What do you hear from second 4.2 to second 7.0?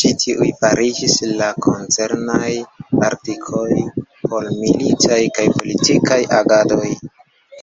por militaj kaj politikaj agadoj.